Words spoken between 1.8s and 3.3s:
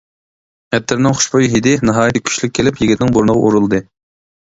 ناھايىتى كۈچلۈك كېلىپ يىگىتنىڭ